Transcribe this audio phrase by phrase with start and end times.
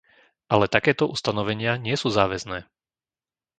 [0.53, 2.59] Ale takéto ustanovenia nie sú záväzné.